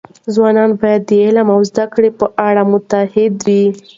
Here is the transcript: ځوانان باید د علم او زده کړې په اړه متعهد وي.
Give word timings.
ځوانان 0.33 0.71
باید 0.81 1.01
د 1.09 1.11
علم 1.25 1.47
او 1.55 1.61
زده 1.69 1.85
کړې 1.93 2.09
په 2.19 2.25
اړه 2.47 2.63
متعهد 2.71 3.33
وي. 3.45 3.65